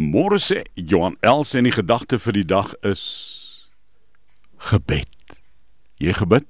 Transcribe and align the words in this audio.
Môre 0.00 0.38
sê 0.40 0.64
Johan 0.74 1.18
Els 1.20 1.52
en 1.54 1.66
die 1.68 1.74
gedagte 1.74 2.16
vir 2.16 2.38
die 2.38 2.46
dag 2.48 2.72
is 2.88 3.02
gebed. 4.70 5.36
Jy 6.00 6.14
gebid? 6.16 6.46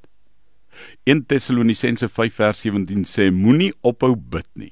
1 1.11 1.25
Tessalonisense 1.27 2.07
5 2.07 2.39
vers 2.39 2.63
17 2.63 3.03
sê 3.09 3.31
moenie 3.35 3.73
ophou 3.83 4.15
bid 4.15 4.47
nie. 4.55 4.71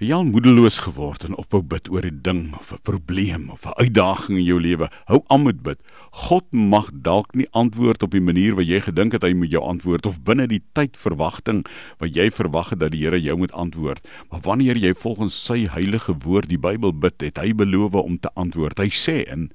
Jy 0.00 0.14
al 0.16 0.22
moedeloos 0.24 0.78
geword 0.80 1.26
en 1.26 1.34
ophou 1.36 1.58
bid 1.60 1.90
oor 1.92 2.06
'n 2.08 2.20
ding 2.24 2.54
of 2.56 2.72
'n 2.72 2.80
probleem 2.88 3.50
of 3.50 3.66
'n 3.66 3.76
uitdaging 3.84 4.38
in 4.38 4.44
jou 4.44 4.60
lewe. 4.60 4.88
Hou 5.04 5.20
aan 5.28 5.42
met 5.42 5.62
bid. 5.62 5.78
God 6.10 6.44
mag 6.52 6.88
dalk 6.94 7.34
nie 7.34 7.46
antwoord 7.52 8.02
op 8.02 8.10
die 8.10 8.20
manier 8.20 8.54
wat 8.54 8.66
jy 8.66 8.80
gedink 8.80 9.12
het 9.12 9.22
hy 9.22 9.34
moet 9.34 9.50
jou 9.50 9.62
antwoord 9.62 10.06
of 10.06 10.22
binne 10.22 10.46
die 10.46 10.62
tyd 10.72 10.96
verwagting 10.96 11.66
wat 11.98 12.16
jy 12.16 12.30
verwag 12.30 12.70
het 12.70 12.78
dat 12.78 12.92
die 12.92 13.04
Here 13.04 13.20
jou 13.20 13.36
moet 13.36 13.52
antwoord. 13.52 14.08
Maar 14.30 14.40
wanneer 14.40 14.76
jy 14.76 14.94
volgens 14.94 15.44
sy 15.44 15.68
heilige 15.68 16.14
woord 16.24 16.48
die 16.48 16.58
Bybel 16.58 16.92
bid, 16.92 17.20
het 17.20 17.36
hy 17.36 17.52
beloof 17.52 17.92
om 17.92 18.18
te 18.18 18.30
antwoord. 18.34 18.78
Hy 18.78 18.88
sê 18.88 19.28
in 19.28 19.52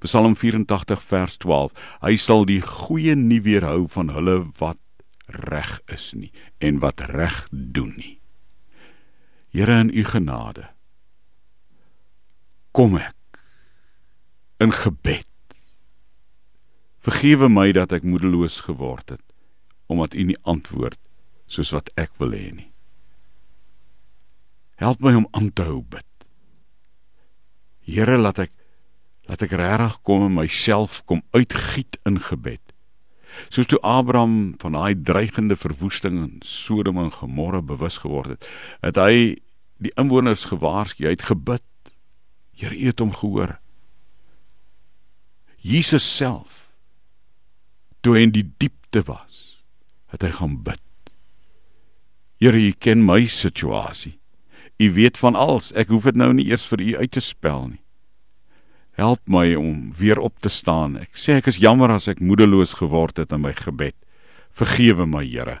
Psalm 0.00 0.34
84 0.34 1.00
vers 1.02 1.36
12, 1.36 1.72
hy 2.02 2.16
sal 2.16 2.44
die 2.44 2.60
goeie 2.60 3.14
nie 3.14 3.40
weerhou 3.40 3.86
van 3.88 4.08
hulle 4.08 4.46
wat 4.58 4.78
reg 5.26 5.80
is 5.86 6.12
nie 6.14 6.32
en 6.58 6.80
wat 6.80 7.00
reg 7.00 7.46
doen 7.50 7.94
nie. 7.96 8.15
Here 9.56 9.78
in 9.80 9.88
u 9.88 10.02
genade 10.04 10.66
kom 12.76 12.98
ek 13.00 13.38
in 14.60 14.72
gebed. 14.72 15.54
Vergewe 17.00 17.48
my 17.48 17.70
dat 17.72 17.94
ek 17.96 18.04
moedeloos 18.04 18.66
geword 18.66 19.14
het 19.14 19.22
omdat 19.88 20.12
u 20.18 20.26
nie 20.28 20.36
antwoord 20.44 20.98
soos 21.48 21.70
wat 21.72 21.88
ek 21.96 22.12
wil 22.20 22.34
hê 22.36 22.50
nie. 22.52 22.68
Help 24.76 25.00
my 25.00 25.14
om 25.16 25.28
aan 25.30 25.48
te 25.56 25.64
hou 25.64 25.80
bid. 25.80 26.04
Here 27.88 28.18
laat 28.20 28.42
ek 28.44 28.52
laat 29.30 29.40
ek 29.46 29.56
regtig 29.56 29.96
kom 30.04 30.26
en 30.26 30.36
myself 30.36 31.00
kom 31.08 31.24
uitgiet 31.32 31.96
in 32.04 32.20
gebed. 32.20 32.60
Soos 33.48 33.72
toe 33.72 33.80
Abraham 33.80 34.52
van 34.60 34.76
daai 34.76 35.00
dreigende 35.00 35.56
verwoesting 35.56 36.20
in 36.20 36.36
Sodom 36.44 37.00
en 37.00 37.12
Gomorra 37.16 37.64
bewus 37.64 38.02
geword 38.04 38.36
het 38.36 38.52
het 38.84 39.00
hy 39.00 39.16
die 39.82 39.92
inwoners 40.00 40.46
gewaarsku, 40.48 41.04
hy 41.04 41.14
het 41.16 41.26
gebid. 41.28 41.64
Here, 42.56 42.74
U 42.74 42.86
het 42.88 43.02
hom 43.02 43.12
gehoor. 43.12 43.56
Jesus 45.60 46.06
self 46.06 46.62
toe 48.00 48.14
hy 48.14 48.22
in 48.28 48.34
die 48.36 48.46
diepte 48.62 49.02
was, 49.08 49.58
het 50.14 50.22
hy 50.22 50.30
gaan 50.36 50.60
bid. 50.62 50.82
Here, 52.40 52.56
U 52.56 52.72
ken 52.78 53.02
my 53.04 53.24
situasie. 53.26 54.14
U 54.78 54.92
weet 54.92 55.18
van 55.18 55.34
alles. 55.34 55.72
Ek 55.72 55.88
hoef 55.88 56.04
dit 56.06 56.18
nou 56.20 56.30
nie 56.36 56.46
eers 56.50 56.66
vir 56.68 56.84
U 56.84 56.90
uit 57.00 57.12
te 57.16 57.24
spel 57.24 57.70
nie. 57.72 57.82
Help 58.96 59.20
my 59.28 59.54
om 59.56 59.92
weer 59.96 60.20
op 60.20 60.38
te 60.40 60.52
staan. 60.52 60.96
Ek 61.00 61.16
sê 61.20 61.40
ek 61.40 61.50
is 61.52 61.60
jammer 61.60 61.92
as 61.92 62.08
ek 62.08 62.22
moedeloos 62.24 62.76
geword 62.78 63.18
het 63.20 63.32
in 63.32 63.42
my 63.44 63.52
gebed. 63.56 63.96
Vergewe 64.56 65.04
my, 65.08 65.24
Here. 65.24 65.60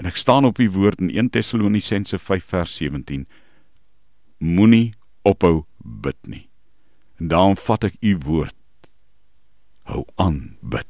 En 0.00 0.08
ek 0.08 0.16
staan 0.16 0.46
op 0.48 0.56
die 0.56 0.70
woord 0.72 1.02
in 1.04 1.10
1 1.12 1.28
Tessalonisense 1.30 2.16
5 2.18 2.44
vers 2.54 2.76
17. 2.80 3.26
Moenie 4.40 4.94
ophou 5.28 5.66
bid 5.76 6.16
nie. 6.24 6.46
En 7.20 7.28
daarom 7.28 7.56
vat 7.60 7.84
ek 7.90 7.98
u 8.00 8.14
woord. 8.24 8.88
Hou 9.84 10.06
aan 10.16 10.56
bid. 10.64 10.88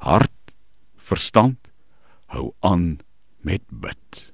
Hart, 0.00 0.54
verstand, 0.96 1.68
hou 2.32 2.54
aan 2.64 3.02
met 3.44 3.60
bid. 3.68 4.32